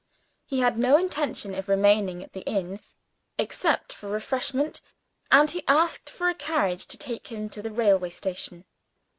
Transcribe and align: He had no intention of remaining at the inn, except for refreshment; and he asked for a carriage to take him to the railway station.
He 0.47 0.61
had 0.61 0.79
no 0.79 0.97
intention 0.97 1.53
of 1.53 1.69
remaining 1.69 2.23
at 2.23 2.33
the 2.33 2.41
inn, 2.47 2.79
except 3.37 3.93
for 3.93 4.09
refreshment; 4.09 4.81
and 5.31 5.51
he 5.51 5.63
asked 5.67 6.09
for 6.09 6.27
a 6.27 6.33
carriage 6.33 6.87
to 6.87 6.97
take 6.97 7.27
him 7.27 7.49
to 7.51 7.61
the 7.61 7.69
railway 7.69 8.09
station. 8.09 8.65